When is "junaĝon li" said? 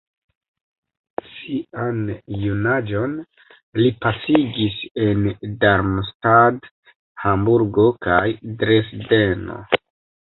2.43-3.91